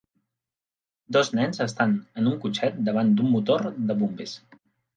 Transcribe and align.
Dos 1.17 1.29
nens 1.41 1.61
estan 1.67 1.93
en 2.23 2.31
un 2.33 2.41
cotxet 2.47 2.81
davant 2.89 3.15
d'un 3.21 3.31
motor 3.37 3.69
de 3.93 4.01
bombers 4.03 4.39